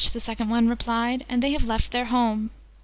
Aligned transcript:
the 0.13 0.19
Second 0.19 0.49
one 0.49 0.67
replied. 0.67 1.23
'And 1.29 1.43
they 1.43 1.51
have 1.51 1.67
left 1.67 1.91
their 1.91 2.05
home!' 2.05 2.49